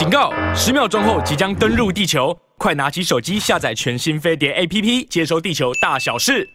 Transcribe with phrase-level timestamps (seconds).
[0.00, 0.32] 警告！
[0.54, 6.48] 十秒钟后即将登陆地球，快拿起手机下载全新飞碟 APP，接收地球大小事。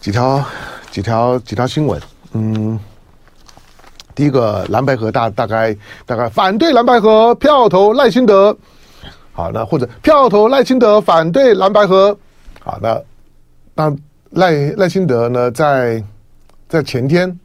[0.00, 0.44] 几条
[0.90, 2.76] 几条几条新闻，嗯，
[4.16, 8.58] 第一个蓝白河大大概大概反对蓝白河，票投赖清德。
[9.32, 12.18] 好，那或者票投赖清德，反对蓝白河。
[12.64, 13.00] 好，那
[13.76, 13.96] 那
[14.30, 16.02] 赖赖清德呢，在
[16.68, 17.38] 在前天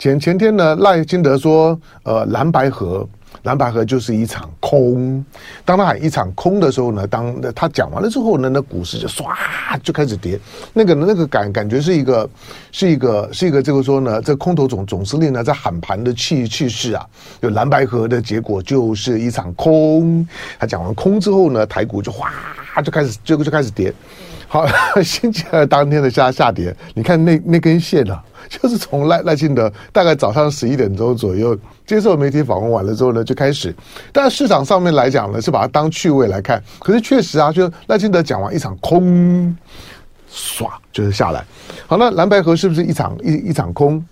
[0.00, 3.08] 前前天呢，赖清德说，呃，蓝白河。
[3.42, 5.24] 蓝白河就是一场空，
[5.64, 9.26] 当他喊一场空的时候呢，当他讲完了之后呢，那股市就唰
[9.82, 10.38] 就开始跌，
[10.74, 12.28] 那个那个感感觉是一个
[12.70, 17.06] 是一个是一个这个说呢，这空头总总司令呢在喊盘的气气势啊，
[17.40, 20.26] 就蓝白河的结果就是一场空，
[20.58, 22.30] 他讲完空之后呢，台股就哗
[22.84, 23.92] 就开始就就开始跌，
[24.52, 24.66] 好，
[25.00, 28.24] 星期二当天的下下跌，你看那那根线呢、啊？
[28.50, 33.72] 就是从赖赖清德大概早上十一点钟左右接受媒体访问完了之后呢，就开始。
[34.12, 36.60] 但市场上面来讲呢，是把它当趣味来看。
[36.80, 39.56] 可是确实啊，就赖清德讲完一场空，
[40.28, 41.44] 唰就是下来。
[41.86, 44.04] 好，那蓝白河是不是一场一一场空？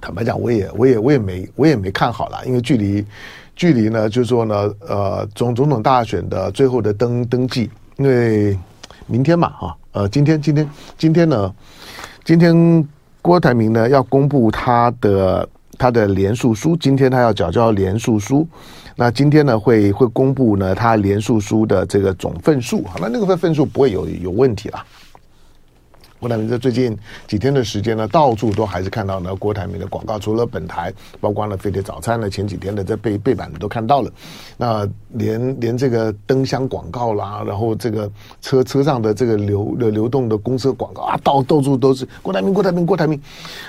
[0.00, 3.06] 坦白讲，我也我也我也没我也没看好了，因为距离
[3.54, 8.58] 距离呢，就是说呢，呃，总总统大选的最后的登登记，因为
[9.06, 11.54] 明天嘛，哈，呃，今天今天今天呢，
[12.24, 12.86] 今天。
[13.22, 18.46] 郭台铭呢要公布他的他的连署书，今天他要缴交连署书，
[18.94, 24.78] 那今天呢会会公布呢他连署书的这个总份数，好，那那个份份数不会有有问题了。
[26.20, 34.10] 郭台铭在最近几天的时间呢，到处都还是看到呢郭台铭的广告，除了本台，包括了飞碟早餐呢，前几天的这背背板都看到了。
[34.56, 43.20] 那连连这个灯箱广告啦，然后这个车车上的这个流流流动的公车广告啊，到到处都是郭台铭，郭台铭，郭台铭。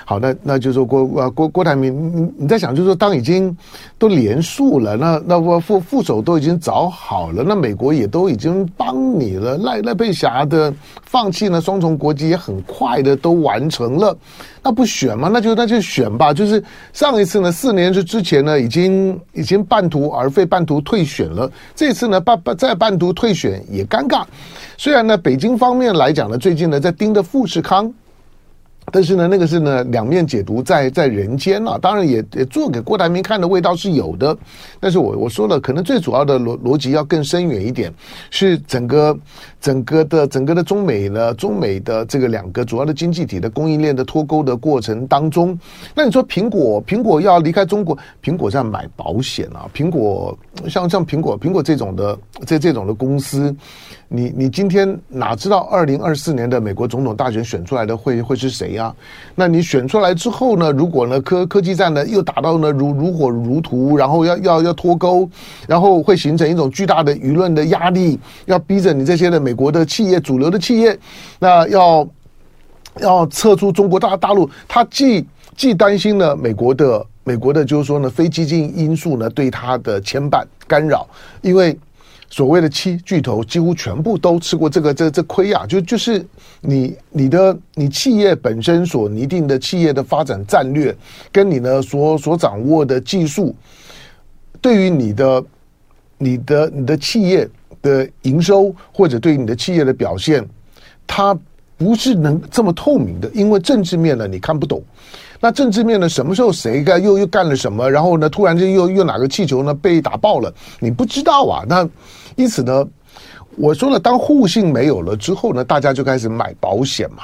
[0.06, 3.54] 好，那那就说郭郭郭台铭，你你在想，就是说当已经
[3.98, 12.38] 都连署了，那那我副副手都已经找好了，那美国也都已经帮你了，赖赖佩霞的放弃呢双重国籍也。
[12.38, 14.16] 很快的都完成了，
[14.62, 15.28] 那不选吗？
[15.30, 16.32] 那就那就选吧。
[16.32, 21.37] 就是上一次呢，四年之之前呢，已经已经半途而废，半途退选了。
[21.74, 24.24] 这次呢，半半再半途退选也尴尬。
[24.78, 27.92] 虽然呢，北京方面来讲呢，最近呢在盯着富士康。
[28.92, 34.36] 但是呢，那个是呢两面解读在在人间啊，当然也也做给郭台铭看的味道是有的。
[34.80, 37.92] 但是我我说了，可能最主要的逻逻辑要更深远一点，
[38.30, 39.18] 是整个
[39.60, 45.58] 整个的整个的中美呢，中美的这个两个主要的经济体的供应链的脱钩的过程当中，
[45.94, 50.36] 那你说苹果苹果要离开中国，苹果在买保险啊，苹果
[50.68, 53.54] 像像苹果苹果这种的这这种的公司。
[54.10, 58.96] 你你今天哪知道二零二四年的美国总统大选选出来的会会是谁呀、啊？
[59.34, 60.72] 那你选出来之后呢？
[60.72, 65.28] 如果呢科科技战呢又打到呢如如火如荼，然后要要要脱钩，
[65.66, 70.98] 然后会形成一种巨大的舆论的压力，要逼着你这些的美国的企业主流的企业，
[71.38, 72.08] 那要
[73.00, 74.48] 要撤出中国大大陆。
[74.66, 81.06] 他既既担心呢美国的美国的就是说呢非激进因素呢对他的牵绊干扰，
[81.42, 81.78] 因为。
[82.30, 85.66] 所谓的七巨头几乎全部都吃过这个这这亏啊！
[85.66, 86.24] 就就是
[86.60, 90.94] 你你的你企业本身所拟定的企业的发展战略，
[91.32, 93.54] 跟你呢所所掌握的技术，
[94.60, 95.44] 对于你的
[96.18, 97.48] 你的你的企业
[97.80, 100.46] 的营收或者对于你的企业的表现，
[101.06, 101.36] 它
[101.78, 104.82] 不是能这么透明的，因为政治面呢你看不懂。
[105.40, 106.08] 那政治面呢？
[106.08, 107.88] 什么时候谁干又又干了什么？
[107.88, 108.28] 然后呢？
[108.28, 110.52] 突然间又又哪个气球呢被打爆了？
[110.80, 111.64] 你不知道啊。
[111.68, 111.88] 那
[112.34, 112.84] 因此呢，
[113.56, 117.22] 我说了，当互信没有了之后呢，大家就开始买保险嘛。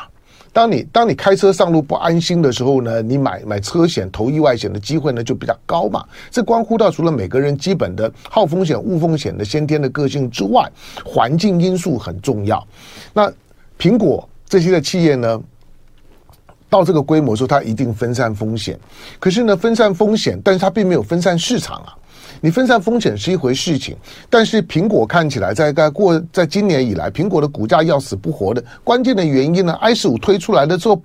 [0.52, 6.04] 当你当你开车上路不安心的时候呢，你买买车险、投意外险的机会呢就比较高嘛。
[6.30, 10.70] 这关乎到除了每个人基本的好风险、恶风险的先天的个性之外，
[11.04, 12.64] 环境因素很重要。
[13.12, 13.28] 那
[13.76, 15.42] 苹果这些的企业呢？
[16.74, 18.76] 到这个规模的时候，它一定分散风险。
[19.20, 21.94] 可是呢，分散风险，但是它并没有分散市场啊。
[22.40, 23.96] 你分散风险是一回事情，
[24.28, 28.62] 但是苹果看起来在在过在今年以来，苹果的股价要死不活的。
[28.82, 31.00] 关键的原因呢，i 十五推出来的时候，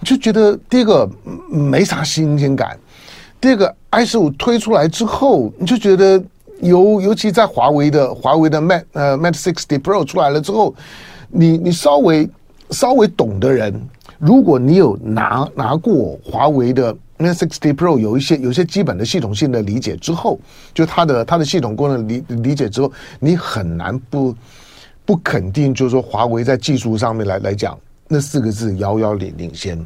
[0.00, 1.06] 你就觉得第一个
[1.50, 2.78] 没啥新鲜感，
[3.38, 6.20] 第二个 i 十五推出来之后，你就觉得
[6.62, 10.74] 尤尤其在华为的华为的 Mate 呃 Mate 60 Pro 出来了之后，
[11.28, 12.26] 你你稍微
[12.70, 13.78] 稍微懂的人。
[14.18, 20.38] 如果你有拿拿过华为的 Mate 60 Pro，有一些有一些基本的系统性的理解之后，
[20.74, 24.34] 就它的它的系统功能理理解之后，你很难不
[25.04, 27.78] 不肯定，就是说华为在技术上面来来讲，
[28.08, 29.84] 那四个字遥遥领领先。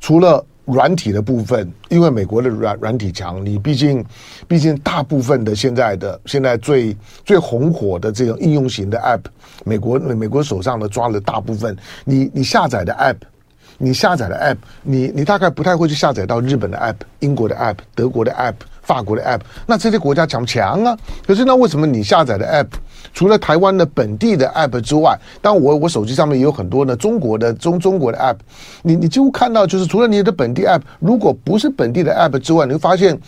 [0.00, 4.04] 除了软体的部分，因为美国的软软体强，你毕竟
[4.48, 9.22] 毕竟大部分的现在的现在最最红火的这种应用型的 App，
[9.64, 13.16] 美国美国手上呢抓了大部分，你你下载的 App。
[13.76, 20.96] 你下载的 App，你你大概不太会去下载到日本的 App、英国的 App、德国的 App、法国的 App，那这些国家强不强啊？
[21.26, 22.68] 可是那为什么你下载的 App，
[23.14, 28.36] 除了台湾的本地的 App 之外，当我我手机上面也有很多呢中国的中中国的 App，
[28.82, 33.18] 你你几乎看到就是除了你的本地 App，如果不是本地的 App 之外，你会发现。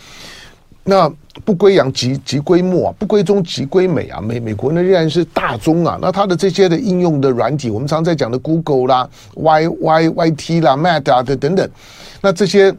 [0.88, 1.12] 那
[1.44, 4.20] 不归阳即即归末啊，不归中即归美啊。
[4.20, 5.98] 美美国呢仍然是大宗啊。
[6.00, 11.68] 那它的这些的应用的软体，我们常在讲的 Google 啦、Y Y Y T 啦、Meta 啊等等等，
[12.20, 12.72] 那这些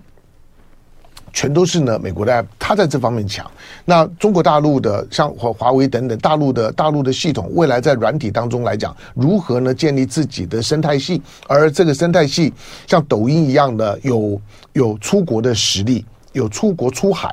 [1.38, 3.46] 全都是呢美国的 App，它在这方面强。
[3.86, 11.22] 那中国大陆的像华华为等等大陆的大陆的系统，未来在软体当中来讲，如何呢建立自己的生态系？
[11.46, 12.52] 而这个生态系
[12.88, 14.42] 像抖音一样的，有
[14.74, 16.04] 有出国的实力，
[16.34, 17.32] 有出国出海。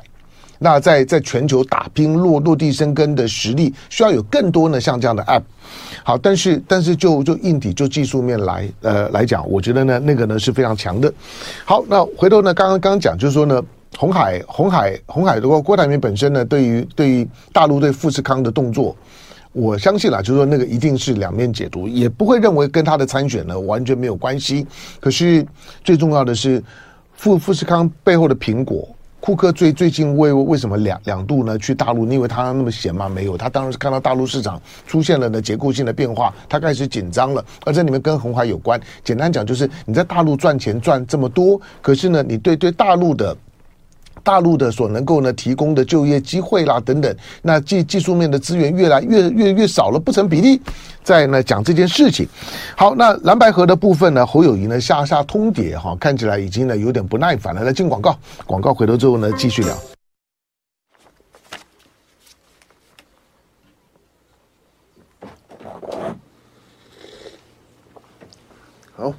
[0.59, 5.41] 那在在全球打拼落落地生根的实力，需要有更多呢像这样的 App。
[6.03, 11.11] 好，但是但是就就硬体就技术面来呃来讲，我觉得呢那个呢是非常强的。
[11.65, 13.61] 好，那回头呢刚刚刚刚讲就是说呢，
[13.97, 18.95] 红海红海红海的话，郭台铭本身呢对于对于大陆对富士康的动作，
[19.53, 24.67] 我相信啦，就是说那个一定是两面解读，也不会认为跟他的参选呢完全没有关系。
[24.99, 25.45] 可是
[25.83, 26.61] 最重要的是
[27.15, 28.87] 富富士康背后的苹果。
[29.21, 32.05] 库克最最近为为什么两两度呢去大陆？
[32.05, 33.09] 你以为他那么闲吗？
[33.09, 37.43] 没有，他当然是看到大陆市场出现了呢结构性的变化，他开始紧张了。
[37.65, 38.79] 而这里面跟红海有关。
[39.03, 43.35] 简单讲就是你在大陆赚钱赚这么多，可是呢，你对对大陆的。
[44.25, 50.59] 大陆的所能够呢提供的就业机会啦等等，那技技术面的资源越来越越越少了，不成比例，
[51.03, 52.27] 再呢讲这件事情。
[52.75, 57.63] 好，那蓝白河的部分呢，侯友谊呢下下通牒哈，看起来已经呢有点不耐烦了。
[57.63, 58.17] 来进广告，
[58.47, 59.77] 广告回头之后呢继续聊。
[68.97, 69.13] 好。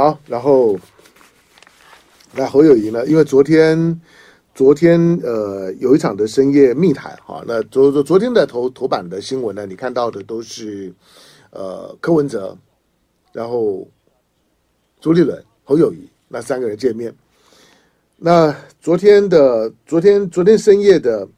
[0.00, 0.78] 好，然后
[2.32, 3.04] 那侯友谊呢？
[3.04, 4.00] 因为昨天，
[4.54, 7.44] 昨天呃有一场的深夜密谈哈。
[7.46, 10.90] 那昨昨昨天的头头版的新闻呢，你看到的都是
[11.50, 12.56] 呃柯文哲，
[13.34, 13.86] 然后
[15.02, 17.14] 朱立伦、侯友谊那三个人见面。
[18.16, 21.28] 那昨天的昨天昨天深夜的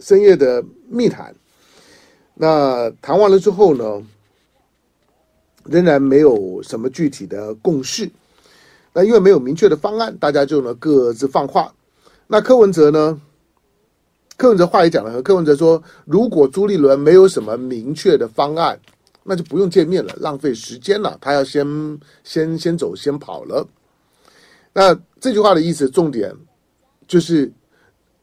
[0.00, 1.34] 深夜的密谈，
[2.34, 4.06] 那谈完了之后呢？
[5.68, 8.10] 仍然没有什么具体的共识，
[8.92, 11.72] 那因为没有明确的方案，大家就呢各自放话。
[12.26, 13.20] 那柯文哲呢？
[14.38, 18.78] 柯文哲话也讲了，和柯文哲说，如果朱立伦没有什么明确的方案，
[19.22, 21.16] 那就不用见面了，浪费时间了。
[21.22, 21.66] 他要先
[22.22, 23.66] 先先走，先跑了。
[24.74, 26.30] 那这句话的意思，重点
[27.08, 27.50] 就是，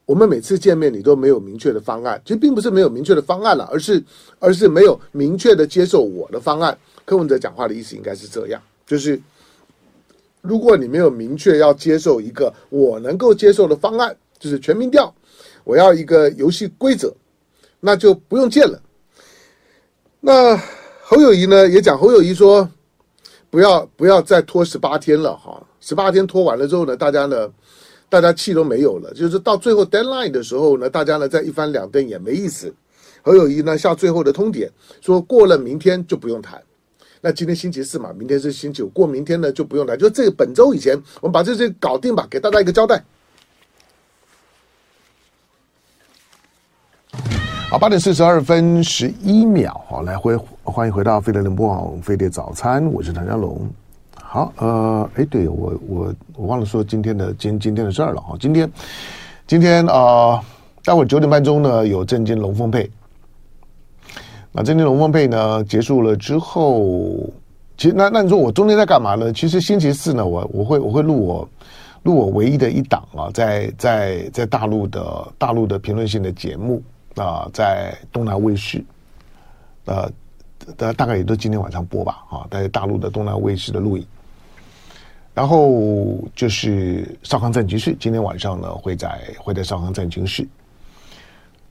[0.06, 4.02] 我们每次见面，你都没有明确的方案，其实并不是没有明确的方案了，而是
[4.38, 6.76] 而是没有明确的接受我的方案。
[7.06, 9.20] 柯文哲讲话的意思应该是这样，就是
[10.42, 15.14] 如果你没有明确要接受一个我能够接受的方案，就是全民调，
[15.64, 17.10] 我要一个游戏规则，
[17.80, 18.80] 那就不用见了。
[20.20, 20.56] 那
[21.02, 22.68] 侯友宜呢也讲，侯友宜说
[23.50, 27.50] 不要不要再拖十八天了哈，十八天拖完了之后呢，大家呢
[28.14, 32.72] 大家气都没有了，就是到最后 deadline 的时候呢，大家呢再一翻两瞪也没意思。
[33.22, 36.62] 侯友谊呢下最后的通牒，说过了明天就不用谈。
[37.20, 43.02] 那今天星期四嘛，明天是星期五，过明天呢就不用来，就这个本周以前，我们把这些搞定吧，给大家一个交代。
[47.68, 53.68] 好，八点四十二分十一秒，好，来回欢迎回到飞碟联播网飞碟早餐，我是唐家龙。
[54.34, 58.68] 好，呃，哎，对我我我忘了说今天的今今天的事儿了哈，今天
[59.46, 60.42] 今天啊、
[60.82, 62.90] 待会儿九点半钟呢有正经龙凤配。
[64.50, 67.30] 那今天龙凤配呢结束了之后，
[67.76, 69.32] 其实那那你说我中间在干嘛呢？
[69.32, 71.48] 其实星期四呢，我我会我会录我
[72.02, 76.82] 录我唯一的一档啊，在在在大陆的大陆的评论性的节目
[77.14, 78.84] 啊，在东南卫视，
[79.84, 80.10] 呃，
[80.76, 84.04] 大大概也都今天晚上播吧啊，在大陆的东南卫视的录影。
[85.34, 90.46] 然后就是少康战局室，今天晚上呢会在会在少康战局室。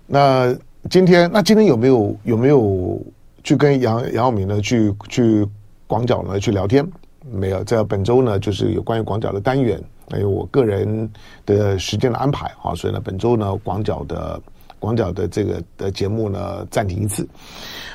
[0.05, 0.55] 那。
[0.89, 3.01] 今天那今天有没有有没有
[3.41, 5.47] 去跟杨杨耀明呢去去
[5.87, 6.85] 广角呢去聊天，
[7.31, 7.63] 没有。
[7.63, 11.09] 在本周呢，就是有关于广角的单元，还有我个人
[11.45, 14.41] 的时间的安排啊，所以呢，本周呢广角的
[14.77, 17.25] 广角的这个的节目呢暂停一次。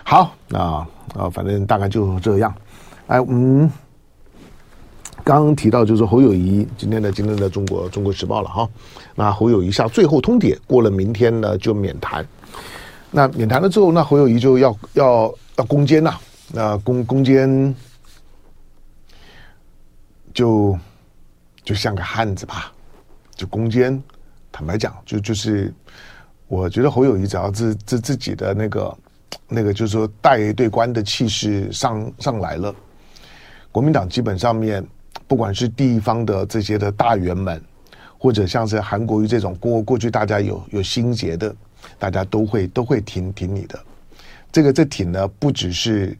[0.03, 0.59] 好，那
[1.15, 2.55] 啊，反正大概就这样。
[3.09, 3.71] 哎，嗯。
[5.29, 8.67] 刚刚提到就是侯友谊今天的今天的中国中国时报了哈，
[9.15, 12.27] 那侯友谊下最后通牒，过了明天呢就免谈。
[13.11, 16.15] 那免谈了之后，那侯友谊就要要要攻坚呐，
[16.51, 17.75] 那攻攻坚
[20.33, 20.79] 就
[21.63, 22.73] 就像个汉子吧，
[23.37, 24.03] 就攻坚。
[24.51, 25.71] 坦白讲，就就是
[26.47, 28.99] 我觉得侯友谊只要自自自己的那个
[29.47, 32.75] 那个就是说带队官的气势上上来了，
[33.71, 34.83] 国民党基本上面。
[35.29, 37.63] 不管是地方的这些的大员们，
[38.19, 41.55] 或者像是韩国瑜这种过过去大家有有心结的，
[41.99, 43.79] 大家都会都会挺挺你的。
[44.51, 46.17] 这个这挺呢，不只是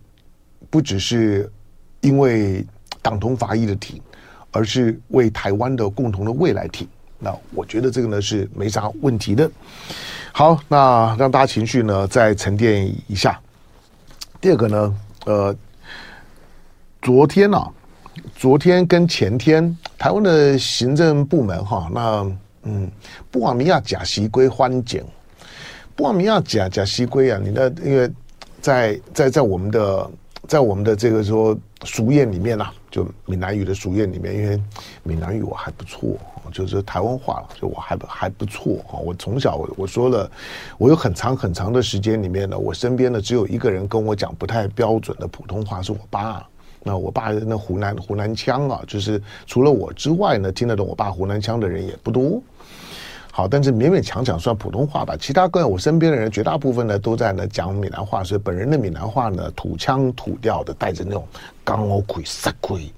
[0.69, 1.51] 不只是
[2.03, 2.63] 因为
[3.01, 3.99] 党同伐异的挺，
[4.53, 6.87] 而是为台湾的共同的未来挺。
[7.19, 9.51] 那我觉得这个呢是没啥问题的。
[10.33, 13.41] 好，那让大家情绪呢再沉淀一下。
[14.39, 15.57] 第二个呢，呃，
[17.01, 17.73] 昨天呢、啊。
[18.37, 22.33] 昨天跟前天，台湾的行政部门哈，那
[22.63, 22.91] 嗯，
[23.31, 25.03] 布瓦米亚假西龟欢景，
[25.97, 28.11] 布瓦米亚假假西龟啊，你的因为
[28.61, 30.11] 在在在我们的
[30.47, 34.63] 在我们的这个说俗谚里面啊，就闽南语的俗谚里面，因为
[35.03, 36.17] 闽南语我还不错，
[36.53, 38.99] 就是台湾话了，就我还还不错哈。
[38.99, 40.31] 我从小我说了，
[40.77, 46.47] 我有很长很长的时间里面呢，我身边呢只有一个人跟我讲不太标准的普通话，是我爸。
[46.83, 52.43] 那我爸那湖南湖南腔啊，就是除了我之外呢，听得懂我爸湖南腔的人也不多。
[53.31, 55.17] 好，但是勉勉强强算普通话吧。
[55.21, 61.27] 其他跟我身边的人绝大部分呢都在呢讲闽南话，所以本人的闽南话呢土腔土调的，带着那种
[61.65, 62.91] 刚欧亏杀亏。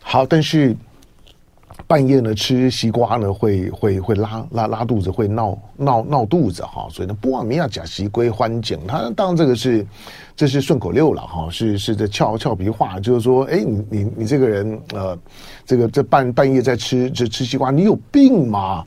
[0.00, 0.76] 好，但是。
[1.86, 9.86] 半夜呢吃西瓜呢会会会拉拉拉肚子，会闹闹闹肚子哈，所以呢波瓦米亚假西归欢景，他当然这个是
[10.36, 15.18] 这是顺口溜了哈，是是这俏俏皮话，就是说哎你你你这个人呃
[15.64, 18.84] 这个这半半夜在吃这吃西瓜，你有病吗？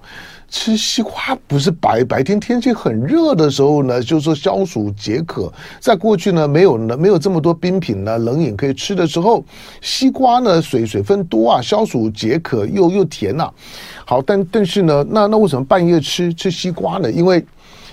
[0.51, 1.13] 吃西瓜
[1.47, 5.51] 不是白白天天气很热的时候呢，就是说消暑解渴。
[5.79, 9.45] 在过去呢，没有呢，没有这么多冰品呢，冷饮可以吃的时候，
[9.79, 13.47] 西瓜呢，水水分多啊，消暑解渴又又甜呐、
[14.05, 17.11] 好，但但是呢，那那为什么半夜吃吃西瓜呢？
[17.11, 17.45] 因为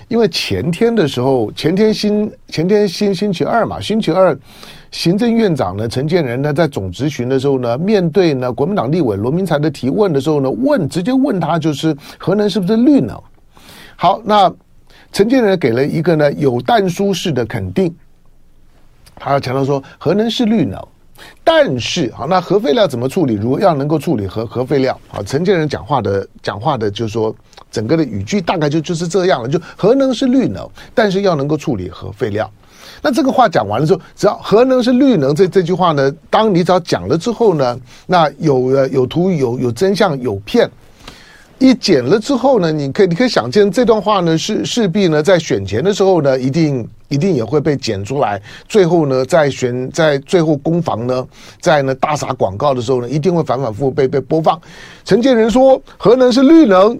[0.07, 4.37] 因为前天的时候，前天星前天星星期二嘛，星期二。
[4.89, 13.21] 行政院长呢，陈建仁呢，在总质询的时候呢，面对呢国民党立委罗明才的提问的时候呢，问直接问他就是核能是不是绿能？
[13.97, 14.51] 好，那
[15.11, 17.93] 陈建仁给了一个呢有但书式的肯定，
[19.15, 20.81] 他强调说核能是绿能，
[21.43, 23.33] 但是好，那核废料怎么处理？
[23.33, 27.35] 如果要能够处理核核废料，好，陈建仁讲话的讲话的就是说
[27.71, 32.49] 整个的语句大概就就是这样了，就核能是绿能，但是要能够处理核废料。
[33.01, 40.69] 那这个话讲完了之后，只要核能是绿能这这句话呢，当你只要讲了之后呢，那有呃有图有有真相有片，
[41.59, 51.27] 一剪了之后呢，你可以你可以想见这段话呢是势必呢在选前的时候呢，一定一定也会被剪出来，最后呢在选在最后攻防呢，
[51.59, 54.59] 在呢大撒广告的时候呢，一定会反反复复被被播放。
[55.03, 56.99] 陈建仁说核能是绿能，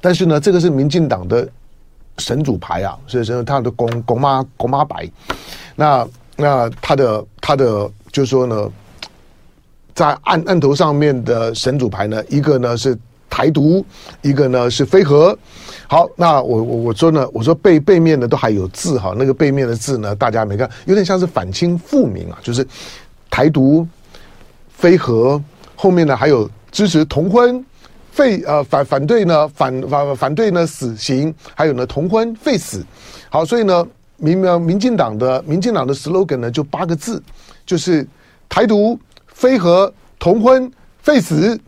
[0.00, 1.48] 但是呢这个是民进党的。
[2.18, 5.06] 神主牌啊，所以说他的公公妈公妈白，
[5.74, 8.70] 那那他的他的就是说呢，
[9.94, 12.98] 在案案头上面的神主牌呢，一个呢是
[13.28, 13.84] 台独，
[14.22, 15.38] 一个呢是非核。
[15.86, 22.66] 好，那我我我说呢，我说背背面呢都还有字哈，那个背面的字呢，大家没看，有点像是反清复明啊，就是
[23.28, 23.86] 台独、
[24.70, 25.38] 非核，
[25.74, 27.62] 后面呢还有支持同婚。
[28.16, 32.82] 废呃反反对呢反反反对呢死刑，还有呢同婚废死，
[33.28, 37.22] 好，所以呢民民民进党的民进党的 slogan 呢就八个字，
[37.66, 38.08] 就是
[38.48, 41.60] 台独非核同婚废死。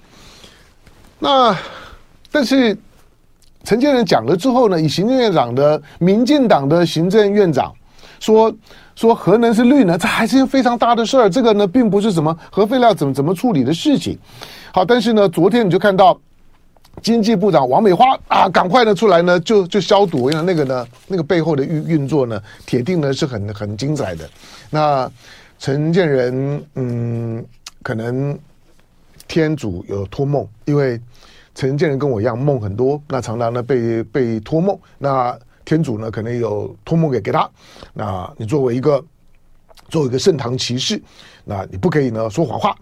[1.19, 1.55] 那
[2.33, 2.75] 但是
[3.63, 7.75] 陈建仁讲了之后呢，以行政院长的民进党的行政院长
[8.21, 8.51] 说
[8.97, 11.29] 说核能是绿能，这还是一件非常大的事儿。
[11.29, 14.19] 这个呢并不是什么核废料怎么怎么处理的事情。
[14.73, 16.19] 好，但是呢昨天你就看到。
[17.03, 20.31] 经济部长王美花啊，赶快的出来呢，就就消毒。
[20.31, 24.29] 因为那个呢，那个背后的运运作呢，铁定呢是很很精彩的。
[24.71, 25.11] 那
[25.59, 27.45] 陈建仁，嗯，
[27.83, 28.39] 可能
[29.27, 31.01] 天主有托梦，因为
[31.55, 34.79] 陈建仁跟我一样梦很多，那常常呢被被托梦。
[34.99, 37.49] 那天主呢可能有托梦给给他，
[37.93, 39.05] 那你作为一个
[39.89, 41.01] 作为一个圣堂骑士，
[41.45, 42.77] 那你不可以呢说谎话。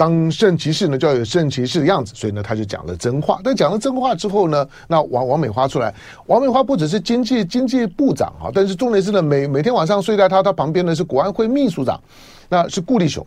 [0.00, 3.38] 当圣骑士呢，就要有圣骑士的样子，所以呢，他就讲了真话。
[3.44, 12.00] 但讲了真话之后呢，那王王美花出来，王美花不只是经济经济部长啊，但是重点是呢，每每天晚上睡在他他旁边的是国安会秘书长，
[12.48, 13.26] 那是顾立雄。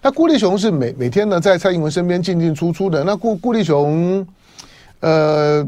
[0.00, 3.02] 那顾立雄是每每天呢在蔡英文身边进进出出的。
[3.02, 4.24] 那顾顾立雄，
[5.00, 5.66] 呃。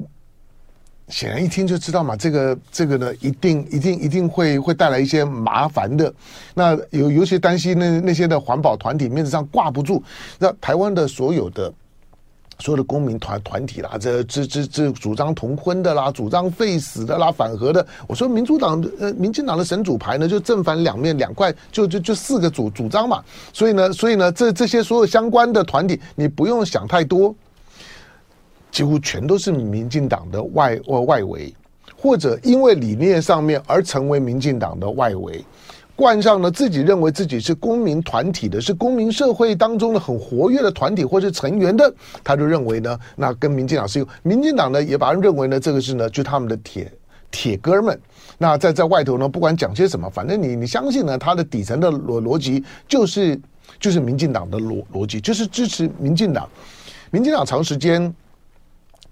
[1.08, 6.12] 显然一听就知道嘛，这个这个呢，一定一定一定会会带来一些麻烦的。
[6.54, 10.02] 那有尤其担心那那些的环保团体面子上挂不住。
[10.38, 11.70] 那台湾的所有的
[12.58, 17.86] 所有的公民团团体啦，这这这这主张同婚的啦，主张废死的啦，反核的。
[18.06, 23.22] 我说民主党呃，民进党的神主牌呢，就正反两面两块，就就就四个主主张嘛。
[23.52, 27.34] 所以呢，所以呢，这这些所有相关的团体，你不用想太多。
[28.74, 31.54] 几乎全都是民进党的外外外围，
[31.96, 35.44] 或者因为理念上面而成为民进党的外围，
[35.94, 46.92] 冠上了自己认为自己是公民团体的，是公民社会当中的很活跃的团体或是成员的，他就认为呢，那跟民进党是有，民进党呢也把认为呢，这个是呢就他们的铁
[47.30, 47.96] 铁哥们。
[48.38, 53.40] 那在在外头呢，不管讲些什么，反正你你相信呢，他的底层的逻逻辑就是
[53.78, 56.48] 就是民进党的逻逻辑，就是支持民进党。
[57.12, 58.12] 民进党长时间。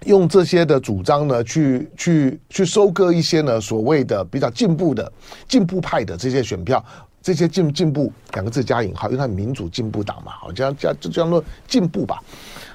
[0.05, 5.11] 用这些的主张呢，去去去收割一些呢所谓的比较进步的
[5.49, 6.85] 进步派的这些选票，
[7.23, 12.23] 这些进进步两个字加引号，因为它民主进步党嘛，好，这样这样就叫做进步吧。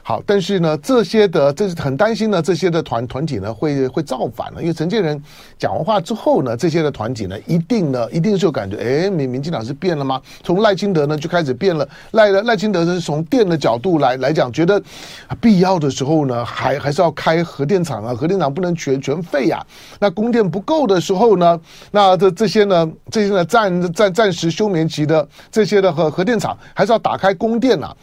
[0.07, 5.21] 好，但是呢，这些的这是很担心呢，这些的团团体呢会会造反了，因为陈建仁
[5.59, 10.21] 讲完话之后呢，这些的团体呢一定呢一定是有感觉，哎，民民进党是变了吗？
[10.45, 14.81] 从赖清德呢就开始变了，赖赖清德是从电的角度来来讲，觉得
[15.41, 19.61] 必要的时候呢，还还是要开核电厂啊，核电厂不能全全废呀。
[19.99, 21.59] 那供电不够的时候呢，
[21.91, 27.93] 那这这些呢，这些呢暂暂暂时休眠期的这些的核核电厂还是要打开供电啊。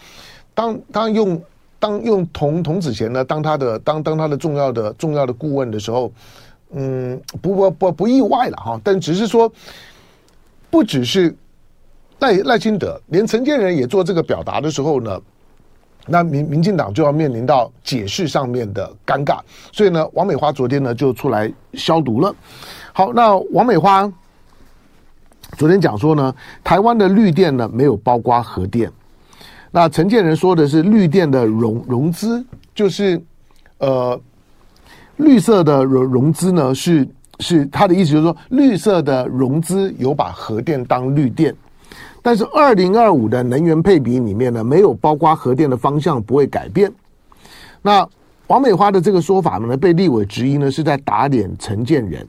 [0.55, 1.41] 当当用。
[1.85, 6.11] 当用童童子贤呢，当他的当当他的重要的重要的顾问的时候，
[6.71, 8.81] 嗯，不不不不意外了哈。
[8.83, 9.53] 但只是说，
[10.71, 11.37] 不只是
[12.21, 15.21] 赖赖清德，连陈建仁也做这个表达的时候呢，
[16.07, 19.39] 那民民进党就要面临到解释上面的尴尬。
[19.71, 22.35] 所以呢，王美花昨天呢就出来消毒了。
[22.95, 24.11] 好，那王美花
[25.59, 28.91] 昨天讲说呢，台湾的绿电呢没有包括核电。
[29.77, 33.21] 那陈建仁说的是绿电的融融资，就是，
[33.79, 34.19] 呃，
[35.17, 37.09] 绿色的融融资呢是
[37.41, 41.53] 是他的意思，就是说绿色的融资有把核电当绿电，
[42.23, 46.89] 但是二零二五的能源配比里面呢没有包括核电的方向不会改变。
[47.83, 48.09] 那
[48.47, 52.25] 王美花的这个说法呢被立委质疑呢是在打脸陈建仁。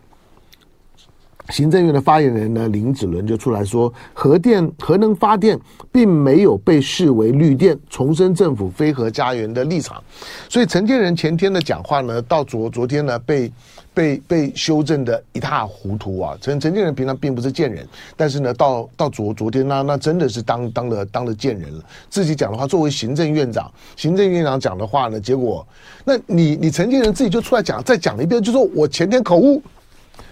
[1.49, 5.59] 行政院的发言人呢，林子伦就出来说，核电核能发电
[5.91, 10.03] 并没有被视为绿电，重申政府非核家园的立场。
[10.49, 13.51] 所以陈建仁前天的讲话呢，到昨昨天呢，被
[13.93, 16.35] 被被修正的一塌糊涂啊。
[16.41, 21.83] 陈陈建仁平常并不是贱人，但是呢，到到昨昨天那那真的是当当了当了贱人了。
[22.09, 25.65] 自己讲的话，作为行政院长，行政院长讲的话呢，结果，
[26.03, 29.61] 那你你陈建仁自己就出来讲，再讲了一遍，就说我前天口误。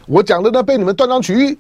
[0.06, 1.58] 我讲的呢被你们断章取义，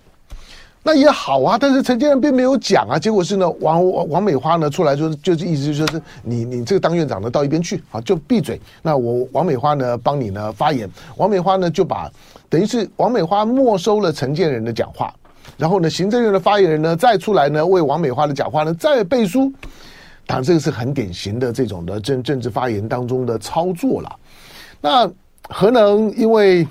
[0.84, 1.58] 那也好啊。
[1.58, 3.00] 但是陈建仁并没有讲啊。
[3.00, 8.60] 结果是呢，王王美花呢出来就就是意思就是你你这个当院长的到一边去啊，就闭嘴。
[8.82, 10.90] 那我王美花呢帮你呢发言。
[11.16, 12.12] 王美花呢就把
[12.50, 15.14] 等于是王美花没收了陈建仁的讲话，
[15.58, 19.52] 然后呢行政院的发言人呢再出来呢为王美花的讲话呢再背书。
[20.28, 24.16] 当然这个是很典型的这种的政政治发言当中的操作了。
[24.82, 25.10] 那
[25.48, 26.68] 核能因为。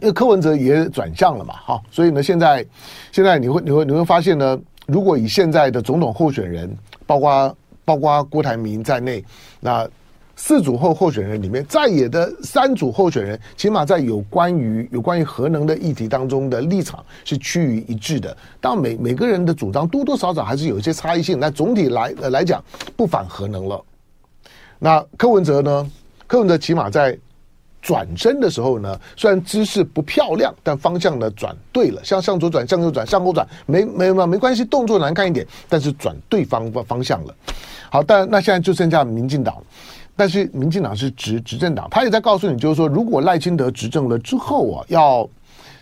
[0.00, 2.64] 因为柯文哲也转向了嘛，哈，所以呢，现在
[3.10, 9.24] 现在你会你会你会发现呢，如果以现在的总统候选人，包括包括郭台铭在内，
[9.58, 9.88] 那
[10.36, 18.36] 四组候候选人里面，在野的三组候选人，起码在有关于有关于核能的议题当中的立场是趋于一致的。
[18.60, 22.62] 当每每个人的主张多多少少还是有一些差异性，但总体来来讲
[22.96, 23.82] 不反核能了。
[24.78, 25.90] 那柯文哲呢？
[26.26, 27.18] 柯文哲起码在。
[27.86, 37.34] 转身的时候呢，虽然姿势不漂亮，但方向呢转对了，向向左转，向右转，向后转，没没没没关系，动作难看一点，但是转对方方向了。
[37.88, 39.62] 好，但那现在就剩下民进党，
[40.16, 45.28] 但是民进党是执执政党，他也在告诉你，就是说，如果赖清德执政了之后啊，要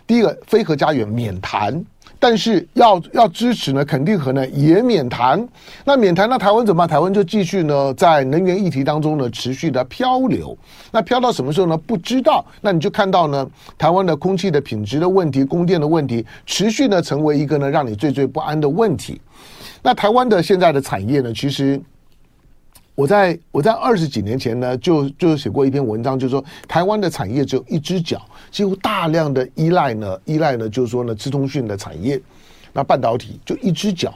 [0.05, 1.83] 第一个飞核家园免谈。
[2.19, 5.47] 但是要要支持呢，肯定核呢也免谈。
[5.83, 6.87] 那免谈，那台湾怎么办？
[6.87, 10.57] 台湾就继续呢，在能源议题当中呢，持续的漂流。
[10.91, 11.77] 那漂到什么时候呢？
[11.77, 12.45] 不知道。
[12.61, 13.47] 那你就看到呢，
[13.77, 19.21] 台湾的空气的品质的问题、供电的问题，持续呢成为一个呢让你惴惴不安的问题。
[19.81, 21.81] 那台湾的现在的产业呢，其实。
[22.95, 32.19] 我在我在二十几年前呢，就就写过一篇文章，就是说台湾的产业只有一只脚，几乎大量的依赖呢，依赖呢，就是说呢，资通讯的产业，
[32.71, 34.13] 那半导体就一只脚，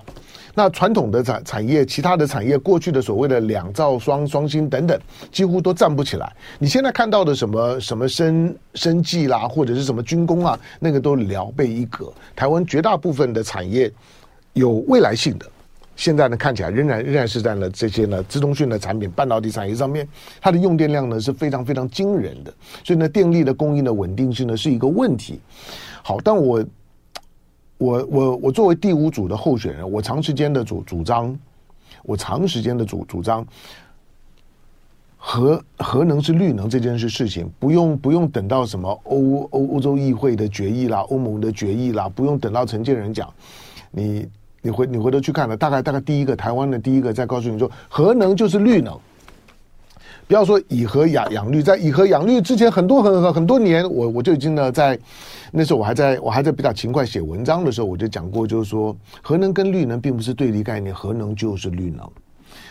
[0.56, 4.98] 那传统的产产业，其他的产业，过去的所谓的两兆双双星等等，
[5.30, 6.32] 几乎都站不起来。
[6.58, 12.10] 你现在看到的什么什么生生技啦，或者是什么军工啊，那个都聊备一格。
[12.34, 13.92] 台湾绝大部分的产业
[14.54, 15.46] 有未来性的。
[16.00, 20.08] 现在呢，看起来仍然仍然是在呢这些呢资通讯的产品、半导体产业上面，
[20.40, 22.54] 它的用电量呢是非常非常惊人的，
[22.86, 25.42] 所以呢，电力的供应的稳定性呢是一个问题。
[26.02, 26.66] 好，但我
[27.78, 31.38] 我我我作为第五组的候选人，我长时间的主主张，
[32.04, 33.46] 我长时间的主主张，
[35.18, 43.30] 核核能是绿能这件事事情，不用不用等到什么欧欧欧洲议会的决议啦、欧盟的决议啦，不用等到承建人讲
[43.92, 44.26] 你。
[44.62, 48.94] 你回你回头去看了，大概大概第一个台湾的第一个在告诉你说，核能就是绿能，
[50.28, 55.00] 不要说以核养养绿，在以核养绿之前很多很很很多年，我我就已经呢在
[55.52, 62.06] 那时候我还在我还在比较勤快写文章的时候，我就讲过，就是说核能跟绿能并不是对立概念，核能就是绿能，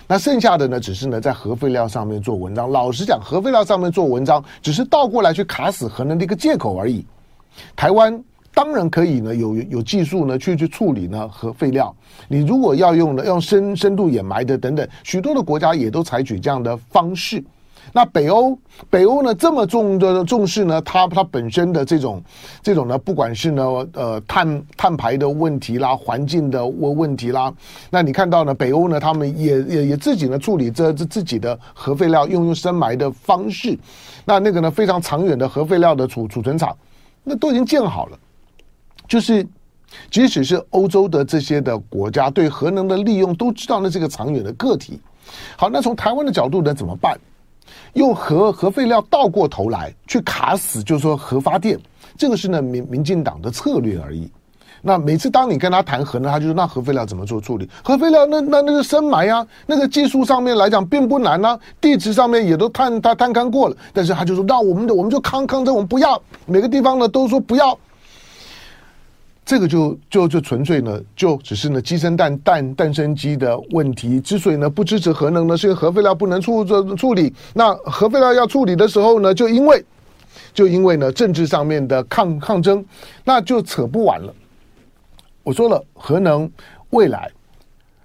[0.06, 2.70] 那剩下的呢只是呢在核废料上面做文章。
[2.70, 7.04] 老实讲，核废料上面做文章只是倒过来去卡死核能的一个借口而已。
[7.74, 8.22] 台湾。
[8.54, 11.94] 当然可以呢，有有技术呢去去处理呢核废料。
[12.26, 17.42] 你如果要用呢，用深深度掩埋的等等，许多的国家也都采取这样的方式。
[17.90, 18.58] 那北欧，
[18.90, 22.22] 北欧呢这么重的重视呢，它它本身的这种
[22.62, 27.50] 这种呢，不管是呢呃碳碳排的问题啦，环境的问问题啦，
[27.90, 33.78] 那你看到呢，北欧呢，他们也也也自己呢处理这这自己的核废料，用用深埋的方式。
[34.26, 36.76] 那那个呢非常长远的核废料的储储存厂，
[37.24, 38.18] 那都已经建好了。
[39.08, 39.44] 就是，
[40.10, 45.00] 即使是欧洲的这些的国家，对核能的利用都知道，那是个长远的课题。
[45.56, 47.18] 好，那从台湾的角度呢，怎么办？
[47.94, 51.78] 用核核废料倒过头来去卡死，就是说核发电，
[52.16, 54.30] 这个是呢民民进党的策略而已。
[54.80, 57.68] 那每次当你跟他谈核呢，他就说那核废料怎么做处理？
[57.82, 67.76] 核废料那那那个深埋啊，那个技术上面来讲并不难啊，地质上面也都探他探勘过了，但是他就说那我们的我们就抗抗争，我们不要，每个地方呢都说不要。
[69.48, 74.20] 这个就就就纯粹呢，就只是呢鸡生蛋蛋蛋生鸡的问题。
[74.20, 77.32] 之所以呢不支持核能呢，是因为核废料不能处处处理。
[77.54, 79.82] 那核废料要处理的时候呢，就因为
[80.52, 82.84] 就因为呢政治上面的抗抗争，
[83.24, 84.34] 那就扯不完了。
[85.42, 86.50] 我说了，核能
[86.90, 87.30] 未来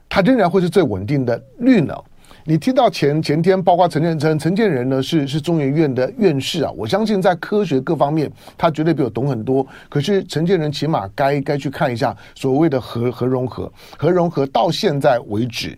[0.07, 2.01] 它仍然会是最稳定的绿能。
[2.45, 6.69] 你听到前前天，包括陈建成、陈建仁呢，是是中研院的院士啊。
[6.75, 9.65] 我相信在科学各方面，他绝对比我懂很多。
[9.87, 15.77] 可是陈建仁起码该该去看一下所谓的核核融合，核融合到现在为止，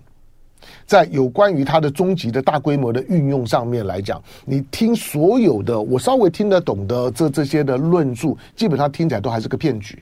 [0.88, 10.02] 在有关于它的终极的大规模的运用上面来讲，你听所有的我稍微听得懂的这这些的论述，基本上听起来都还是个骗局，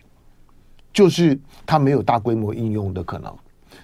[0.93, 3.29] 就是它没有大规模应用的可能。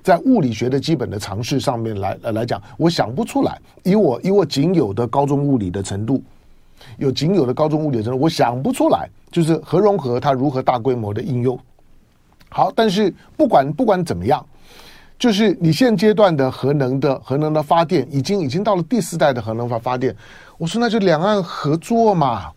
[0.02, 3.60] 在物理学的基本的常识上面来来讲，我想不出来。
[3.84, 6.22] 以我以我仅有的高中物理的程度，
[6.98, 11.60] 有仅有的高中物理的程度，我想不出来，就是核融合它如何大规模的应用。
[12.50, 14.44] 好，但是不管不管怎么样，
[15.20, 20.16] 就是你现阶段的核能的核能的发电，已经已经到了第四代的核能发发电。
[20.58, 22.50] 我说那就两岸合作嘛，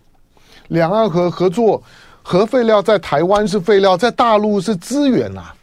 [0.68, 1.83] 两岸合合作，
[2.22, 5.55] 核废料在台湾是废料，在大陆是资源呐、啊。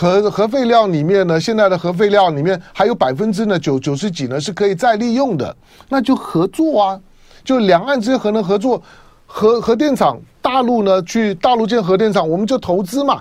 [0.00, 5.56] 核核废料里面呢，现在的核废料里面还有百分之呢九九十几呢是可以再利用的，
[5.88, 7.00] 那就合作啊，
[7.42, 8.80] 就两岸之间核能合作，
[9.26, 13.20] 核核电厂大陆呢去大陆建核电厂，我们就投资嘛，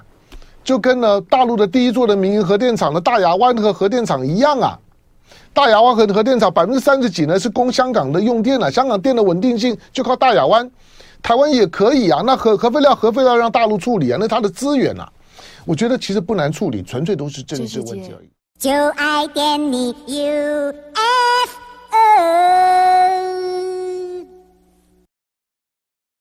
[0.63, 4.77] 就跟呢大陆的第一座的民营核电厂的大亚湾核核电厂一样啊，
[5.53, 10.69] 大亚湾核核电厂百分之三十几呢是供香港的用电啊，香港电的稳定性就靠大亚湾，
[11.23, 15.11] 台湾也可以啊，那核核废料核废料让大陆处理啊，那它的资源啊。
[15.67, 18.30] 我觉得其实不难处理，纯粹都是政治问题而已。
[18.58, 21.58] 就爱点你，U F
[21.91, 23.16] O。